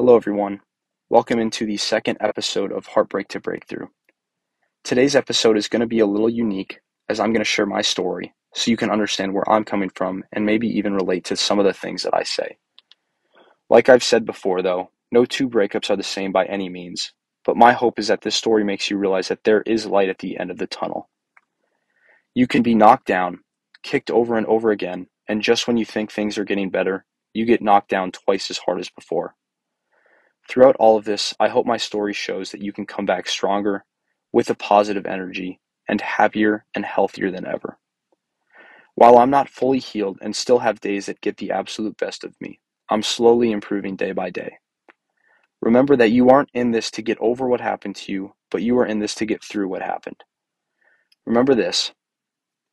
[0.00, 0.62] Hello, everyone.
[1.10, 3.88] Welcome into the second episode of Heartbreak to Breakthrough.
[4.82, 6.80] Today's episode is going to be a little unique
[7.10, 10.24] as I'm going to share my story so you can understand where I'm coming from
[10.32, 12.56] and maybe even relate to some of the things that I say.
[13.68, 17.12] Like I've said before, though, no two breakups are the same by any means,
[17.44, 20.20] but my hope is that this story makes you realize that there is light at
[20.20, 21.10] the end of the tunnel.
[22.34, 23.40] You can be knocked down,
[23.82, 27.04] kicked over and over again, and just when you think things are getting better,
[27.34, 29.34] you get knocked down twice as hard as before.
[30.50, 33.84] Throughout all of this, I hope my story shows that you can come back stronger,
[34.32, 37.78] with a positive energy, and happier and healthier than ever.
[38.96, 42.34] While I'm not fully healed and still have days that get the absolute best of
[42.40, 42.58] me,
[42.90, 44.58] I'm slowly improving day by day.
[45.62, 48.76] Remember that you aren't in this to get over what happened to you, but you
[48.80, 50.24] are in this to get through what happened.
[51.26, 51.92] Remember this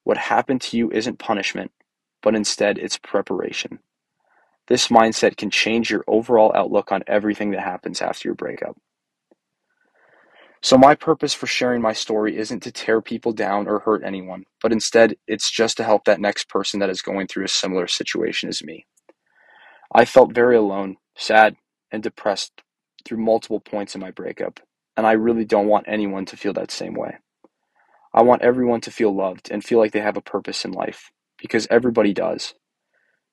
[0.03, 1.71] what happened to you isn't punishment,
[2.23, 3.77] but instead it's preparation.
[4.67, 8.77] This mindset can change your overall outlook on everything that happens after your breakup.
[10.61, 14.43] So, my purpose for sharing my story isn't to tear people down or hurt anyone,
[14.61, 17.87] but instead it's just to help that next person that is going through a similar
[17.87, 18.85] situation as me.
[19.93, 21.55] I felt very alone, sad,
[21.91, 22.63] and depressed
[23.05, 24.59] through multiple points in my breakup,
[24.97, 27.17] and I really don't want anyone to feel that same way.
[28.13, 31.11] I want everyone to feel loved and feel like they have a purpose in life,
[31.37, 32.55] because everybody does.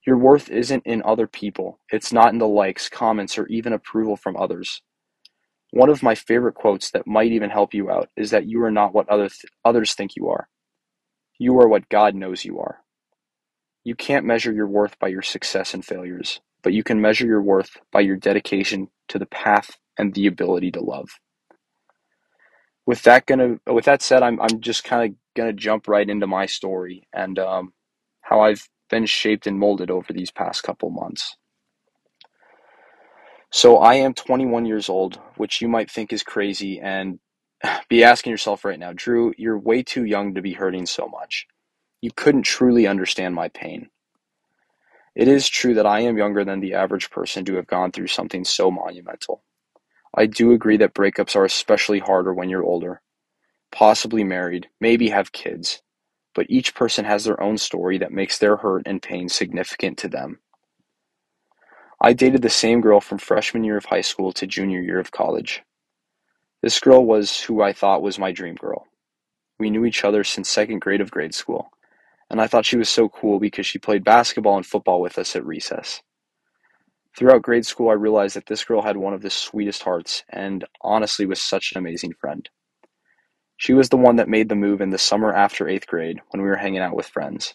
[0.07, 4.17] Your worth isn't in other people, it's not in the likes, comments, or even approval
[4.17, 4.83] from others.
[5.73, 8.73] One of my favorite quotes that might even help you out is that you are
[8.73, 10.49] not what other th- others think you are.
[11.39, 12.81] You are what God knows you are.
[13.85, 17.43] You can't measure your worth by your success and failures, but you can measure your
[17.43, 21.09] worth by your dedication to the path and the ability to love.
[22.87, 26.27] With that gonna with that said, I'm I'm just kind of gonna jump right into
[26.27, 27.73] my story and um,
[28.23, 31.37] how I've been shaped and molded over these past couple months.
[33.51, 37.19] So I am 21 years old, which you might think is crazy and
[37.89, 41.49] be asking yourself right now, Drew, you're way too young to be hurting so much.
[42.03, 43.91] You couldn't truly understand my pain.
[45.17, 48.07] It is true that I am younger than the average person to have gone through
[48.07, 49.43] something so monumental.
[50.17, 53.03] I do agree that breakups are especially harder when you're older,
[53.73, 55.83] possibly married, maybe have kids,
[56.35, 60.09] but each person has their own story that makes their hurt and pain significant to
[60.09, 60.41] them.
[62.01, 65.13] I dated the same girl from freshman year of high school to junior year of
[65.13, 65.63] college.
[66.61, 68.87] This girl was who I thought was my dream girl.
[69.59, 71.71] We knew each other since second grade of grade school,
[72.29, 75.37] and I thought she was so cool because she played basketball and football with us
[75.37, 76.03] at recess.
[77.17, 80.65] Throughout grade school, I realized that this girl had one of the sweetest hearts and
[80.81, 82.49] honestly was such an amazing friend.
[83.57, 86.43] She was the one that made the move in the summer after eighth grade when
[86.43, 87.55] we were hanging out with friends.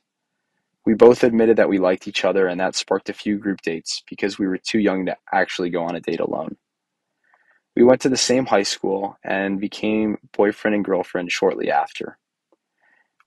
[0.86, 4.02] We both admitted that we liked each other, and that sparked a few group dates
[4.10, 6.58] because we were too young to actually go on a date alone.
[7.76, 12.18] We went to the same high school and became boyfriend and girlfriend shortly after.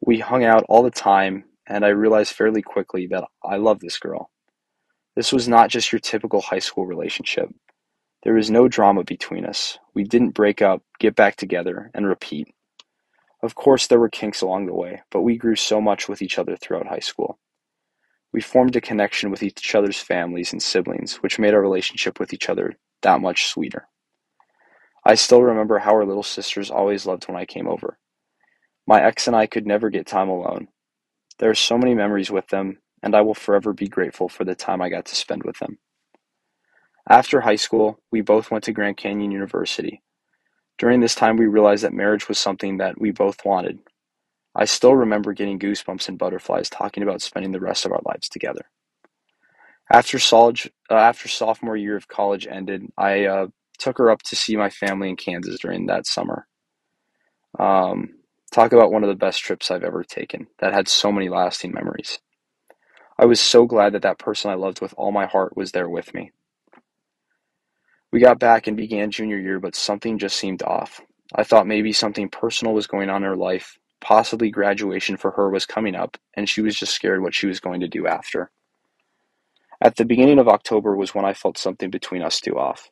[0.00, 3.99] We hung out all the time, and I realized fairly quickly that I loved this
[3.99, 4.31] girl.
[5.15, 7.49] This was not just your typical high school relationship.
[8.25, 9.78] There was no drama between us.
[9.94, 12.53] We didn't break up, get back together, and repeat.
[13.42, 16.38] Of course, there were kinks along the way, but we grew so much with each
[16.38, 17.38] other throughout high school.
[18.32, 22.32] We formed a connection with each other's families and siblings, which made our relationship with
[22.32, 23.88] each other that much sweeter.
[25.04, 27.98] I still remember how our little sisters always loved when I came over.
[28.86, 30.69] My ex and I could never get time alone.
[31.38, 34.54] There are so many memories with them, and I will forever be grateful for the
[34.54, 35.78] time I got to spend with them.
[37.09, 40.03] After high school, we both went to Grand Canyon University,
[40.82, 43.78] during this time, we realized that marriage was something that we both wanted.
[44.53, 48.28] I still remember getting goosebumps and butterflies talking about spending the rest of our lives
[48.28, 48.62] together.
[49.92, 50.59] After, solid,
[50.91, 53.47] uh, after sophomore year of college ended, I uh,
[53.78, 56.48] took her up to see my family in Kansas during that summer.
[57.60, 58.16] Um,
[58.50, 61.71] talk about one of the best trips I've ever taken that had so many lasting
[61.71, 62.19] memories.
[63.16, 65.88] I was so glad that that person I loved with all my heart was there
[65.88, 66.32] with me.
[68.12, 71.00] We got back and began junior year, but something just seemed off.
[71.34, 75.48] I thought maybe something personal was going on in her life, possibly graduation for her
[75.48, 78.50] was coming up, and she was just scared what she was going to do after.
[79.80, 82.91] At the beginning of October was when I felt something between us two off.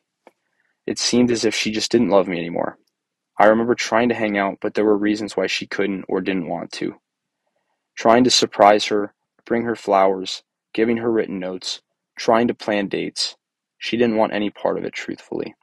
[0.87, 2.79] It seemed as if she just didn't love me anymore.
[3.37, 6.49] I remember trying to hang out, but there were reasons why she couldn't or didn't
[6.49, 6.95] want to.
[7.95, 9.13] Trying to surprise her,
[9.45, 11.81] bring her flowers, giving her written notes,
[12.17, 13.35] trying to plan dates,
[13.81, 15.55] she didn't want any part of it, truthfully.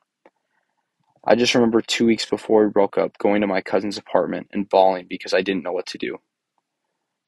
[1.24, 4.68] I just remember two weeks before we broke up going to my cousin's apartment and
[4.68, 6.18] bawling because I didn't know what to do.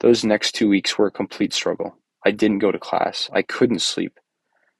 [0.01, 1.95] Those next two weeks were a complete struggle.
[2.25, 4.19] I didn't go to class, I couldn't sleep,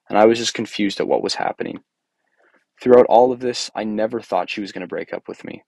[0.10, 1.80] and I was just confused at what was happening.
[2.82, 5.64] Throughout all of this, I never thought she was going to break up with me.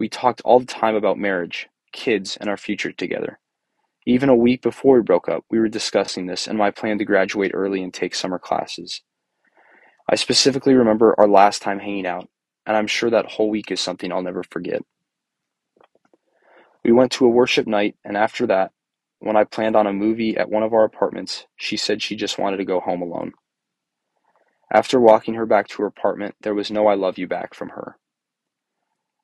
[0.00, 3.38] We talked all the time about marriage, kids, and our future together.
[4.06, 7.04] Even a week before we broke up, we were discussing this and my plan to
[7.04, 9.02] graduate early and take summer classes.
[10.08, 12.28] I specifically remember our last time hanging out,
[12.66, 14.82] and I'm sure that whole week is something I'll never forget.
[16.84, 18.72] We went to a worship night, and after that,
[19.20, 22.38] when I planned on a movie at one of our apartments, she said she just
[22.38, 23.32] wanted to go home alone.
[24.70, 27.70] After walking her back to her apartment, there was no I love you back from
[27.70, 27.96] her.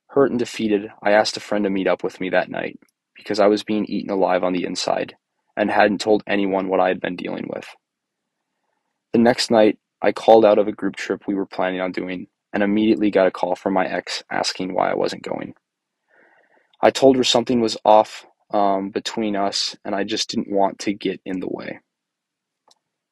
[0.08, 2.78] Hurt and defeated, I asked a friend to meet up with me that night
[3.14, 5.16] because I was being eaten alive on the inside
[5.56, 7.68] and hadn't told anyone what I had been dealing with.
[9.12, 12.28] The next night, I called out of a group trip we were planning on doing
[12.52, 15.54] and immediately got a call from my ex asking why I wasn't going.
[16.82, 20.94] I told her something was off um, between us and I just didn't want to
[20.94, 21.80] get in the way.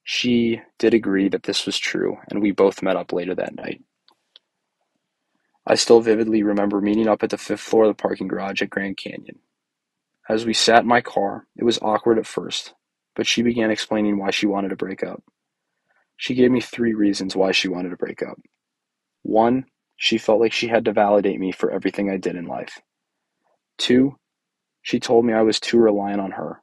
[0.04, 3.82] She did agree that this was true, and we both met up later that night.
[5.66, 8.70] I still vividly remember meeting up at the fifth floor of the parking garage at
[8.70, 9.40] Grand Canyon.
[10.28, 12.74] As we sat in my car, it was awkward at first,
[13.16, 15.22] but she began explaining why she wanted to break up.
[16.18, 18.38] She gave me three reasons why she wanted to break up.
[19.22, 19.66] One,
[19.96, 22.80] she felt like she had to validate me for everything I did in life.
[23.78, 24.16] Two,
[24.82, 26.60] she told me I was too reliant on her.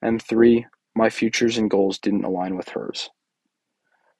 [0.00, 3.10] And three, my futures and goals didn't align with hers.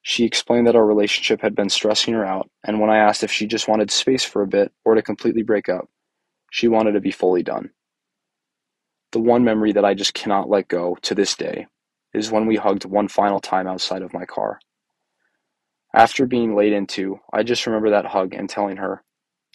[0.01, 3.31] She explained that our relationship had been stressing her out, and when I asked if
[3.31, 5.89] she just wanted space for a bit or to completely break up,
[6.51, 7.71] she wanted to be fully done.
[9.13, 11.67] The one memory that I just cannot let go to this day
[12.15, 14.59] is when we hugged one final time outside of my car.
[15.93, 19.03] After being laid into, I just remember that hug and telling her,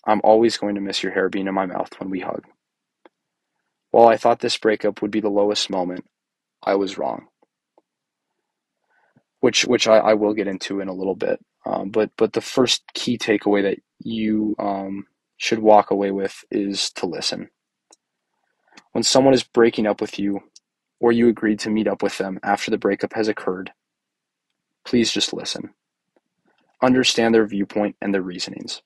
[0.06, 2.44] I'm always going to miss your hair being in my mouth when we hug.
[3.90, 6.06] While I thought this breakup would be the lowest moment,
[6.62, 7.26] I was wrong.
[9.40, 11.40] Which which I, I will get into in a little bit.
[11.66, 16.90] Um, but but the first key takeaway that you um, should walk away with is
[16.92, 17.50] to listen.
[18.92, 20.40] When someone is breaking up with you,
[21.00, 23.72] or you agreed to meet up with them after the breakup has occurred,
[24.84, 25.70] please just listen.
[26.82, 28.82] Understand their viewpoint and their reasonings.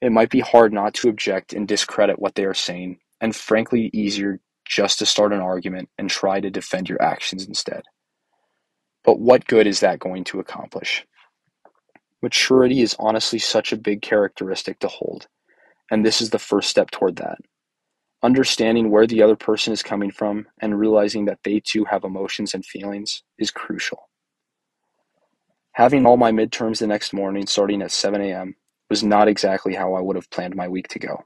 [0.00, 3.90] It might be hard not to object and discredit what they are saying, and frankly,
[3.92, 7.82] easier just to start an argument and try to defend your actions instead.
[9.04, 11.06] But what good is that going to accomplish?
[12.22, 15.28] Maturity is honestly such a big characteristic to hold,
[15.90, 17.38] and this is the first step toward that.
[18.26, 22.54] Understanding where the other person is coming from and realizing that they too have emotions
[22.54, 24.10] and feelings is crucial.
[25.74, 28.56] Having all my midterms the next morning starting at 7 a.m.
[28.90, 31.22] was not exactly how I would have planned my week to go.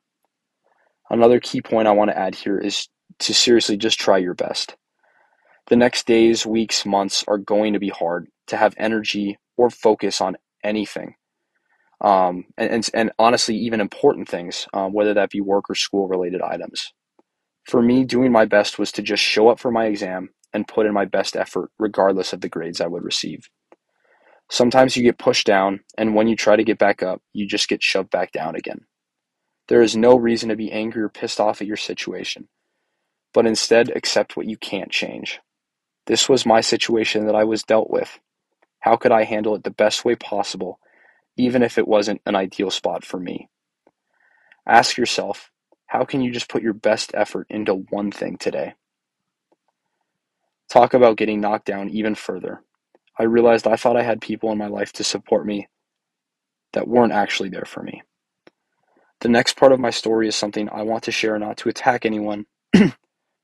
[1.08, 4.76] Another key point I want to add here is to seriously just try your best.
[5.68, 10.20] The next days, weeks, months are going to be hard to have energy or focus
[10.20, 11.14] on anything.
[12.00, 16.08] Um, and, and, and, honestly, even important things, um, whether that be work or school
[16.08, 16.92] related items.
[17.64, 20.86] For me, doing my best was to just show up for my exam and put
[20.86, 23.48] in my best effort, regardless of the grades I would receive.
[24.50, 27.68] Sometimes you get pushed down, and when you try to get back up, you just
[27.68, 28.80] get shoved back down again.
[29.68, 32.48] There is no reason to be angry or pissed off at your situation,
[33.32, 35.38] but instead accept what you can't change.
[36.06, 38.18] This was my situation that I was dealt with.
[38.80, 40.80] How could I handle it the best way possible
[41.40, 43.48] even if it wasn't an ideal spot for me.
[44.66, 45.50] Ask yourself,
[45.86, 48.74] how can you just put your best effort into one thing today?
[50.70, 52.62] Talk about getting knocked down even further.
[53.18, 55.68] I realized I thought I had people in my life to support me
[56.72, 58.02] that weren't actually there for me.
[59.20, 62.06] The next part of my story is something I want to share not to attack
[62.06, 62.46] anyone,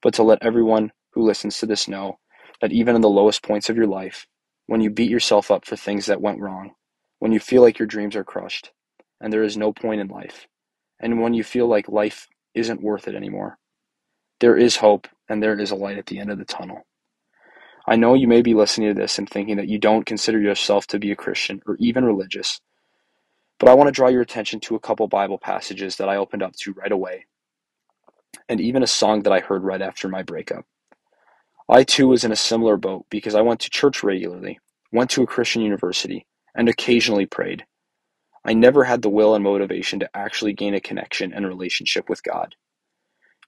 [0.03, 2.19] but to let everyone who listens to this know
[2.61, 4.27] that even in the lowest points of your life,
[4.67, 6.76] when you beat yourself up for things that went wrong,
[7.19, 8.73] when you feel like your dreams are crushed
[9.21, 10.47] and there is no point in life,
[11.01, 13.59] and when you feel like life isn't worth it anymore.
[14.41, 16.87] There is hope and there is a light at the end of the tunnel.
[17.87, 20.87] I know you may be listening to this and thinking that you don't consider yourself
[20.89, 22.61] to be a Christian or even religious,
[23.59, 26.43] but I want to draw your attention to a couple Bible passages that I opened
[26.43, 27.27] up to right away,
[28.49, 30.65] and even a song that I heard right after my breakup.
[31.69, 34.59] I too was in a similar boat because I went to church regularly,
[34.93, 37.67] went to a Christian university, and occasionally prayed.
[38.45, 42.25] I never had the will and motivation to actually gain a connection and relationship with
[42.25, 42.57] God.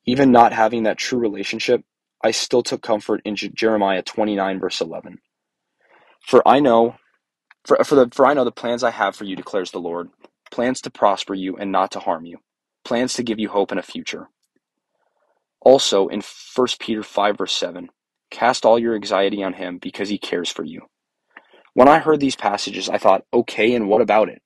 [0.07, 1.83] Even not having that true relationship,
[2.25, 5.19] I still took comfort in Jeremiah 29 verse 11.
[6.27, 6.97] For I know
[7.67, 10.11] for, for the for I know the plans I have for you declares the Lord,
[10.51, 12.39] plans to prosper you and not to harm you,
[12.85, 14.29] plans to give you hope and a future.
[15.61, 16.23] Also in
[16.57, 17.91] 1 Peter 5 verse 7,
[18.31, 20.83] cast all your anxiety on him because he cares for you.
[21.75, 24.43] When I heard these passages, I thought, okay, and what about it?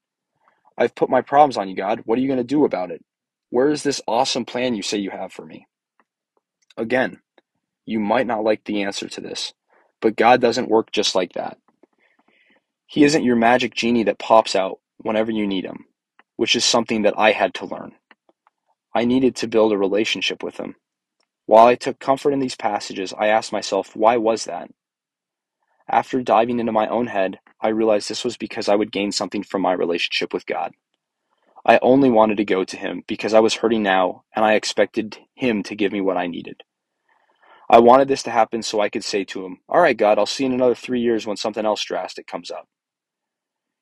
[0.77, 2.03] I've put my problems on you, God.
[2.05, 3.05] What are you going to do about it?
[3.51, 5.67] Where is this awesome plan you say you have for me?
[6.77, 7.21] Again,
[7.85, 9.53] you might not like the answer to this,
[10.01, 11.59] but God doesn't work just like that.
[12.87, 15.87] He isn't your magic genie that pops out whenever you need him,
[16.37, 17.93] which is something that I had to learn.
[18.95, 20.77] I needed to build a relationship with him.
[21.47, 24.71] While I took comfort in these passages, I asked myself, why was that?
[25.93, 29.45] After diving into my own head, I realized this was because I would gain something
[29.45, 30.73] from my relationship with God.
[31.67, 35.19] I only wanted to go to Him because I was hurting now and I expected
[35.37, 36.63] Him to give me what I needed.
[37.71, 40.27] I wanted this to happen so I could say to Him, All right, God, I'll
[40.27, 42.69] see you in another three years when something else drastic comes up.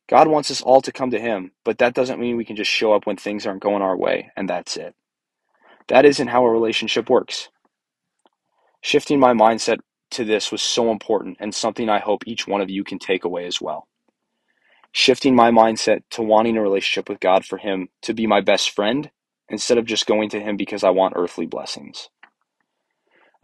[0.08, 2.70] God wants us all to come to Him, but that doesn't mean we can just
[2.70, 4.94] show up when things aren't going our way and that's it.
[5.88, 7.48] That isn't how a relationship works.
[8.82, 9.78] Shifting my mindset
[10.12, 13.24] to this was so important and something I hope each one of you can take
[13.24, 13.82] away as well
[14.92, 18.70] shifting my mindset to wanting a relationship with God for Him to be my best
[18.70, 19.10] friend
[19.48, 22.08] instead of just going to Him because I want earthly blessings.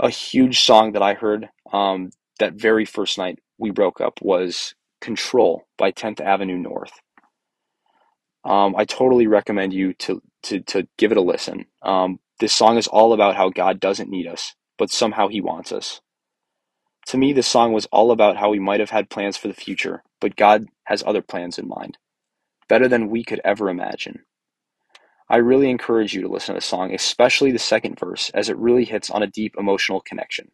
[0.01, 4.75] A huge song that I heard um, that very first night we broke up was
[5.01, 6.93] Control by 10th Avenue North.
[8.45, 11.67] Um, I totally recommend you to, to, to give it a listen.
[11.83, 15.73] Um, this song is all about how God doesn't need us, but somehow He wants
[15.73, 16.01] us.
[17.07, 19.55] To me, this song was all about how we might have had plans for the
[19.55, 21.99] future, but God has other plans in mind,
[22.69, 24.25] better than we could ever imagine.
[25.29, 28.59] I really encourage you to listen to the song, especially the second verse, as it
[28.59, 30.53] really hits on a deep emotional connection.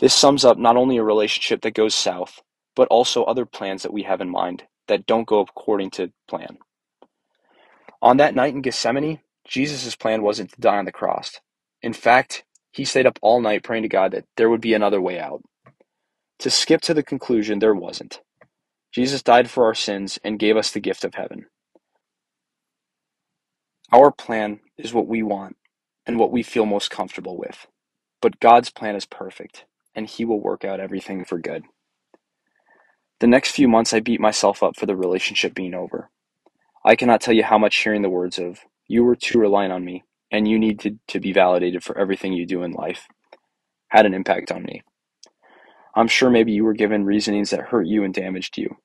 [0.00, 2.40] This sums up not only a relationship that goes south,
[2.76, 6.58] but also other plans that we have in mind that don't go according to plan.
[8.02, 11.40] On that night in Gethsemane, Jesus' plan wasn't to die on the cross.
[11.82, 15.00] In fact, he stayed up all night praying to God that there would be another
[15.00, 15.42] way out.
[16.40, 18.20] To skip to the conclusion, there wasn't.
[18.92, 21.46] Jesus died for our sins and gave us the gift of heaven.
[23.92, 25.56] Our plan is what we want
[26.06, 27.66] and what we feel most comfortable with.
[28.22, 31.64] But God's plan is perfect, and He will work out everything for good.
[33.20, 36.10] The next few months, I beat myself up for the relationship being over.
[36.84, 39.84] I cannot tell you how much hearing the words of, You were too reliant on
[39.84, 43.06] me and you needed to be validated for everything you do in life
[43.90, 44.82] had an impact on me.
[45.94, 48.76] I'm sure maybe you were given reasonings that hurt you and damaged you.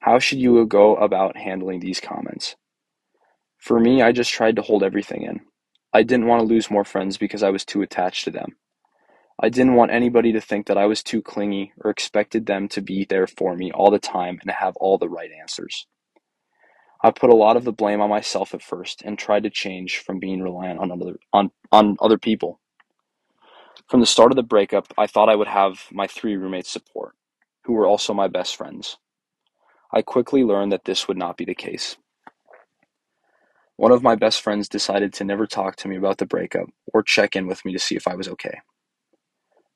[0.00, 2.56] How should you go about handling these comments?
[3.58, 5.40] For me, I just tried to hold everything in.
[5.92, 8.56] I didn't want to lose more friends because I was too attached to them.
[9.40, 12.82] I didn't want anybody to think that I was too clingy or expected them to
[12.82, 15.86] be there for me all the time and have all the right answers.
[17.04, 19.98] I put a lot of the blame on myself at first and tried to change
[19.98, 22.60] from being reliant on other on, on other people.
[23.88, 27.16] From the start of the breakup, I thought I would have my three roommates support,
[27.64, 28.98] who were also my best friends.
[29.92, 31.96] I quickly learned that this would not be the case.
[33.76, 37.02] One of my best friends decided to never talk to me about the breakup or
[37.02, 38.60] check in with me to see if I was okay.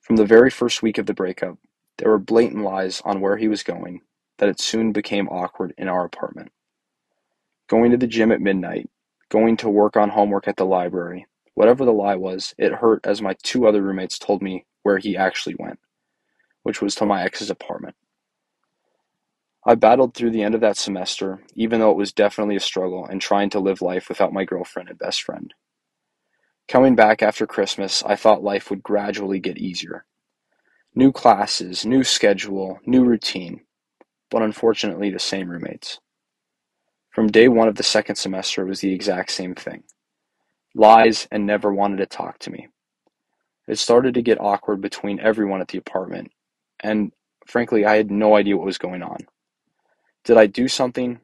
[0.00, 1.59] From the very first week of the breakup,
[1.99, 4.02] there were blatant lies on where he was going
[4.38, 6.52] that it soon became awkward in our apartment
[7.68, 8.88] going to the gym at midnight,
[9.30, 11.26] going to work on homework at the library.
[11.54, 15.16] Whatever the lie was, it hurt as my two other roommates told me where he
[15.16, 15.78] actually went,
[16.62, 17.96] which was to my ex's apartment.
[19.64, 23.04] I battled through the end of that semester, even though it was definitely a struggle
[23.04, 25.52] and trying to live life without my girlfriend and best friend.
[26.68, 30.04] Coming back after Christmas, I thought life would gradually get easier.
[30.94, 33.62] New classes, new schedule, new routine,
[34.30, 36.00] but unfortunately the same roommates.
[37.16, 39.85] From day one of the second semester, it was the exact same thing
[40.75, 42.68] lies and never wanted to talk to me.
[43.66, 46.30] It started to get awkward between everyone at the apartment,
[46.80, 47.12] and
[47.46, 49.16] frankly, I had no idea what was going on.
[50.25, 51.20] Did I do something?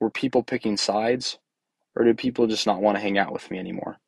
[0.00, 1.38] Were people picking sides?
[1.94, 3.98] Or did people just not want to hang out with me anymore?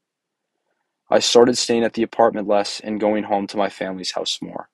[1.10, 4.70] I started staying at the apartment less and going home to my family's house more.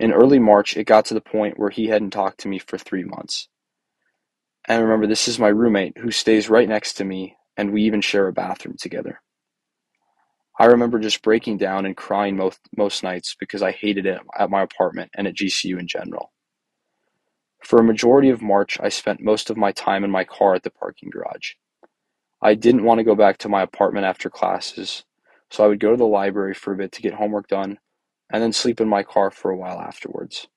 [0.00, 2.78] In early March, it got to the point where he hadn't talked to me for
[2.78, 3.50] three months.
[4.68, 8.00] And remember, this is my roommate who stays right next to me, and we even
[8.00, 9.20] share a bathroom together.
[10.58, 14.50] I remember just breaking down and crying most, most nights because I hated it at
[14.50, 16.32] my apartment and at GCU in general.
[17.64, 20.62] For a majority of March, I spent most of my time in my car at
[20.62, 21.52] the parking garage.
[22.40, 25.04] I didn't want to go back to my apartment after classes,
[25.50, 27.78] so I would go to the library for a bit to get homework done
[28.32, 30.48] and then sleep in my car for a while afterwards.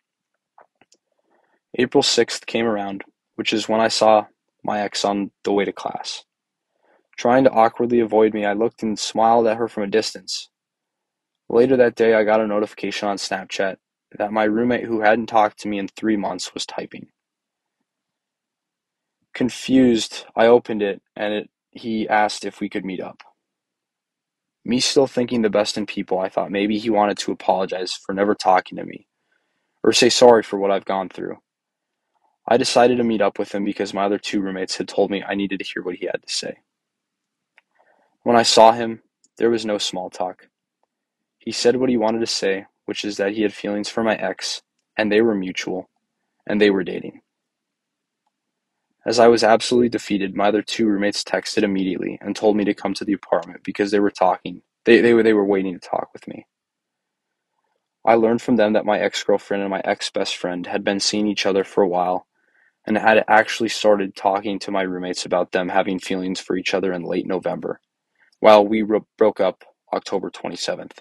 [1.78, 3.04] April 6th came around
[3.36, 4.26] which is when I saw
[4.64, 6.24] my ex on the way to class.
[7.18, 10.50] Trying to awkwardly avoid me, I looked and smiled at her from a distance.
[11.50, 13.78] Later that day, I got a notification on Snapchat
[14.18, 17.08] that my roommate who hadn't talked to me in three months was typing.
[19.34, 23.24] Confused, I opened it and it, he asked if we could meet up.
[24.66, 28.14] Me still thinking the best in people, I thought maybe he wanted to apologize for
[28.14, 29.08] never talking to me
[29.84, 31.38] or say sorry for what I've gone through.
[32.48, 35.24] I decided to meet up with him because my other two roommates had told me
[35.24, 36.58] I needed to hear what he had to say.
[38.22, 39.02] When I saw him,
[39.38, 40.48] there was no small talk.
[41.40, 44.16] He said what he wanted to say, which is that he had feelings for my
[44.16, 44.62] ex,
[44.96, 45.90] and they were mutual,
[46.46, 47.22] and they were dating.
[49.08, 52.74] As I was absolutely defeated, my other two roommates texted immediately and told me to
[52.74, 54.62] come to the apartment because they were talking.
[54.86, 56.46] They, they, were, they were waiting to talk with me.
[58.06, 61.00] I learned from them that my ex girlfriend and my ex best friend had been
[61.00, 62.28] seeing each other for a while
[62.88, 66.94] and had actually started talking to my roommates about them having feelings for each other
[66.94, 67.82] in late November,
[68.42, 69.64] while we ro- broke up
[69.94, 71.00] October 27th.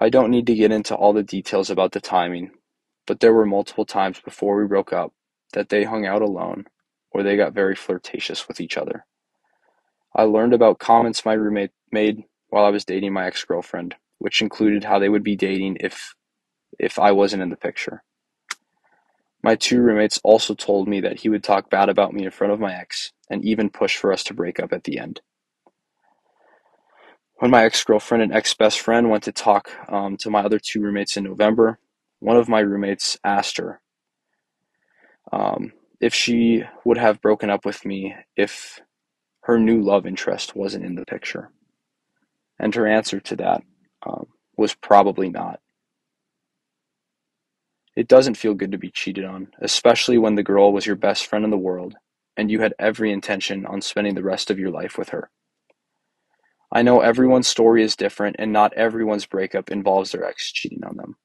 [0.00, 2.52] I don't need to get into all the details about the timing,
[3.06, 5.12] but there were multiple times before we broke up
[5.54, 6.66] that they hung out alone
[7.12, 9.06] or they got very flirtatious with each other.
[10.14, 14.84] I learned about comments my roommate made while I was dating my ex-girlfriend, which included
[14.84, 16.14] how they would be dating if
[16.78, 18.02] if I wasn't in the picture.
[19.42, 22.52] My two roommates also told me that he would talk bad about me in front
[22.52, 25.20] of my ex and even push for us to break up at the end.
[27.36, 31.16] When my ex-girlfriend and ex-best friend went to talk um, to my other two roommates
[31.16, 31.78] in November,
[32.18, 33.80] one of my roommates asked her
[35.32, 38.80] um, if she would have broken up with me if
[39.42, 41.50] her new love interest wasn't in the picture.
[42.58, 43.62] And her answer to that
[44.06, 45.60] um, was probably not.
[48.00, 51.26] It doesn't feel good to be cheated on, especially when the girl was your best
[51.26, 51.96] friend in the world
[52.34, 55.30] and you had every intention on spending the rest of your life with her.
[56.72, 60.96] I know everyone's story is different and not everyone's breakup involves their ex cheating on
[60.96, 61.16] them.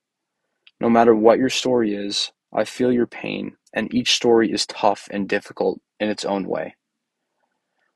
[0.82, 5.08] No matter what your story is, I feel your pain, and each story is tough
[5.10, 6.75] and difficult in its own way.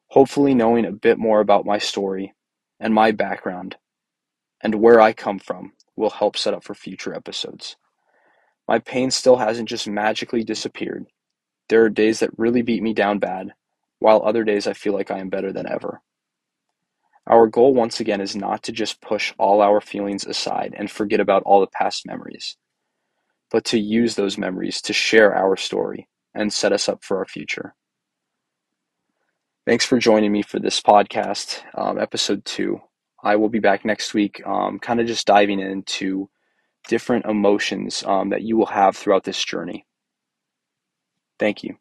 [0.08, 2.34] Hopefully, knowing a bit more about my story
[2.80, 3.76] and my background
[4.62, 7.76] and where I come from will help set up for future episodes.
[8.70, 11.08] My pain still hasn't just magically disappeared.
[11.68, 13.54] There are days that really beat me down bad,
[14.00, 16.02] while other days I feel like I am better than ever.
[17.28, 21.20] Our goal, once again, is not to just push all our feelings aside and forget
[21.20, 22.56] about all the past memories
[23.52, 27.26] but to use those memories to share our story and set us up for our
[27.26, 27.76] future.
[29.66, 32.80] Thanks for joining me for this podcast, um, episode two.
[33.24, 36.30] I will be back next week, um, kind of just diving into
[36.88, 39.86] different emotions um, that you will have throughout this journey.
[41.40, 41.78] Thank you.